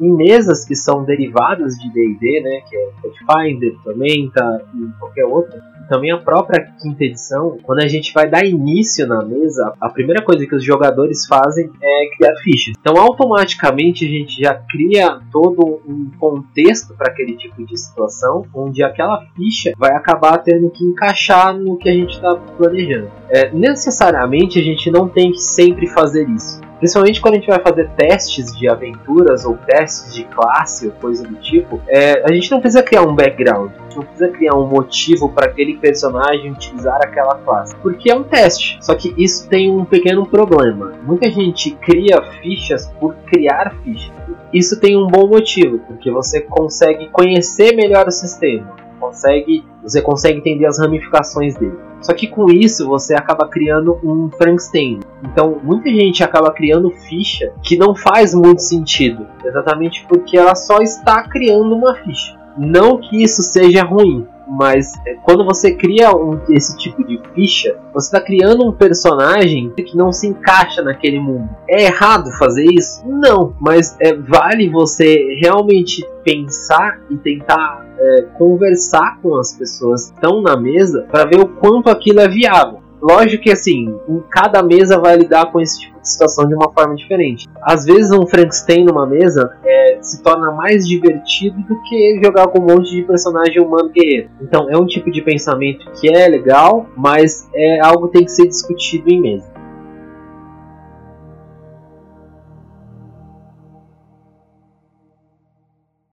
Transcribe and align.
Em 0.00 0.14
mesas 0.14 0.64
que 0.64 0.74
são 0.74 1.04
derivadas 1.04 1.74
de 1.74 1.92
D&D, 1.92 2.40
né, 2.40 2.60
que 2.68 2.76
é 2.76 2.90
Pathfinder, 3.02 3.74
Tormenta 3.82 4.64
e 4.74 4.98
qualquer 4.98 5.24
outra, 5.24 5.60
também 5.88 6.12
a 6.12 6.18
própria 6.18 6.70
quinta 6.80 7.02
edição, 7.02 7.56
quando 7.62 7.80
a 7.80 7.88
gente 7.88 8.12
vai 8.12 8.28
dar 8.28 8.44
início 8.44 9.06
na 9.06 9.24
mesa, 9.24 9.72
a 9.80 9.88
primeira 9.88 10.22
coisa 10.22 10.46
que 10.46 10.54
os 10.54 10.62
jogadores 10.62 11.26
fazem 11.26 11.70
é 11.82 12.16
criar 12.16 12.36
fichas. 12.42 12.74
Então, 12.78 13.00
automaticamente 13.00 14.04
a 14.04 14.08
gente 14.08 14.42
já 14.42 14.54
cria 14.54 15.18
todo 15.32 15.80
um 15.88 16.10
contexto 16.18 16.94
para 16.94 17.10
aquele 17.10 17.36
tipo 17.36 17.64
de 17.64 17.76
situação, 17.76 18.44
onde 18.54 18.82
aquela 18.82 19.24
ficha 19.34 19.72
vai 19.78 19.92
acabar 19.92 20.38
tendo 20.38 20.70
que 20.70 20.84
encaixar 20.84 21.56
no 21.56 21.78
que 21.78 21.88
a 21.88 21.94
gente 21.94 22.12
está 22.12 22.34
planejando. 22.36 23.10
É, 23.30 23.50
necessariamente 23.50 24.58
a 24.58 24.62
gente 24.62 24.90
não 24.90 25.08
tem 25.08 25.32
que 25.32 25.40
sempre 25.40 25.86
fazer 25.86 26.28
isso. 26.28 26.60
Principalmente 26.78 27.20
quando 27.20 27.34
a 27.34 27.36
gente 27.38 27.48
vai 27.48 27.60
fazer 27.60 27.88
testes 27.90 28.56
de 28.56 28.68
aventuras 28.68 29.44
ou 29.44 29.56
testes 29.56 30.14
de 30.14 30.24
classe 30.24 30.86
ou 30.86 30.92
coisa 30.92 31.26
do 31.26 31.34
tipo, 31.36 31.80
é, 31.88 32.22
a 32.24 32.32
gente 32.32 32.50
não 32.50 32.60
precisa 32.60 32.82
criar 32.82 33.02
um 33.02 33.14
background, 33.14 33.70
a 33.70 33.82
gente 33.82 33.96
não 33.96 34.04
precisa 34.04 34.28
criar 34.28 34.54
um 34.54 34.66
motivo 34.66 35.28
para 35.28 35.46
aquele 35.46 35.76
personagem 35.76 36.52
utilizar 36.52 37.00
aquela 37.02 37.34
classe, 37.36 37.74
porque 37.76 38.10
é 38.10 38.14
um 38.14 38.22
teste. 38.22 38.78
Só 38.80 38.94
que 38.94 39.12
isso 39.18 39.48
tem 39.48 39.70
um 39.70 39.84
pequeno 39.84 40.26
problema. 40.26 40.92
Muita 41.02 41.28
gente 41.30 41.72
cria 41.72 42.22
fichas 42.40 42.86
por 43.00 43.14
criar 43.26 43.74
fichas. 43.82 44.12
Isso 44.52 44.80
tem 44.80 44.96
um 44.96 45.06
bom 45.06 45.26
motivo, 45.26 45.78
porque 45.80 46.10
você 46.10 46.40
consegue 46.40 47.08
conhecer 47.08 47.74
melhor 47.74 48.06
o 48.06 48.10
sistema, 48.10 48.76
consegue, 49.08 49.64
você 49.82 50.02
consegue 50.02 50.38
entender 50.38 50.66
as 50.66 50.78
ramificações 50.78 51.56
dele. 51.56 51.78
Só 52.00 52.12
que 52.12 52.28
com 52.28 52.48
isso 52.50 52.86
você 52.86 53.14
acaba 53.14 53.48
criando 53.48 53.98
um 54.04 54.30
Frankenstein. 54.30 55.00
Então 55.24 55.58
muita 55.62 55.88
gente 55.88 56.22
acaba 56.22 56.52
criando 56.52 56.90
ficha 56.90 57.52
que 57.62 57.76
não 57.76 57.94
faz 57.94 58.34
muito 58.34 58.62
sentido, 58.62 59.26
exatamente 59.44 60.06
porque 60.08 60.36
ela 60.36 60.54
só 60.54 60.78
está 60.78 61.22
criando 61.24 61.74
uma 61.74 61.94
ficha. 61.96 62.36
Não 62.56 62.98
que 62.98 63.22
isso 63.22 63.42
seja 63.42 63.84
ruim, 63.84 64.26
mas 64.48 64.94
é, 65.06 65.14
quando 65.14 65.44
você 65.44 65.74
cria 65.74 66.10
um, 66.14 66.40
esse 66.48 66.76
tipo 66.76 67.04
de 67.04 67.20
ficha, 67.34 67.76
você 67.92 68.06
está 68.06 68.20
criando 68.20 68.66
um 68.66 68.72
personagem 68.72 69.70
que 69.70 69.96
não 69.96 70.12
se 70.12 70.26
encaixa 70.26 70.82
naquele 70.82 71.20
mundo. 71.20 71.48
É 71.68 71.84
errado 71.84 72.30
fazer 72.38 72.64
isso? 72.64 73.02
Não, 73.06 73.54
mas 73.60 73.96
é, 74.00 74.14
vale 74.14 74.68
você 74.68 75.38
realmente 75.40 76.06
pensar 76.24 77.00
e 77.10 77.16
tentar 77.16 77.86
é, 77.98 78.22
conversar 78.38 79.18
com 79.20 79.36
as 79.36 79.54
pessoas 79.54 80.10
que 80.10 80.14
estão 80.14 80.40
na 80.40 80.56
mesa 80.56 81.06
para 81.10 81.24
ver 81.24 81.40
o 81.40 81.48
quanto 81.48 81.90
aquilo 81.90 82.20
é 82.20 82.28
viável. 82.28 82.80
Lógico 83.00 83.44
que 83.44 83.52
assim, 83.52 83.94
cada 84.30 84.62
mesa 84.62 84.98
vai 84.98 85.16
lidar 85.16 85.52
com 85.52 85.60
esse 85.60 85.80
tipo 85.80 86.00
de 86.00 86.08
situação 86.08 86.46
de 86.48 86.54
uma 86.54 86.72
forma 86.72 86.96
diferente. 86.96 87.46
Às 87.62 87.84
vezes 87.84 88.10
um 88.10 88.26
Frankenstein 88.26 88.84
numa 88.84 89.06
mesa 89.06 89.56
se 90.02 90.22
torna 90.22 90.50
mais 90.52 90.86
divertido 90.86 91.60
do 91.62 91.82
que 91.82 92.20
jogar 92.22 92.48
com 92.48 92.60
um 92.60 92.66
monte 92.66 92.90
de 92.90 93.02
personagem 93.02 93.60
humano 93.60 93.90
guerreiro. 93.90 94.30
Então 94.40 94.70
é 94.70 94.76
um 94.76 94.86
tipo 94.86 95.10
de 95.10 95.22
pensamento 95.22 95.90
que 96.00 96.08
é 96.08 96.28
legal, 96.28 96.86
mas 96.96 97.48
é 97.54 97.80
algo 97.80 98.08
que 98.08 98.18
tem 98.18 98.24
que 98.24 98.32
ser 98.32 98.46
discutido 98.46 99.08
em 99.10 99.20
mesa. 99.20 99.57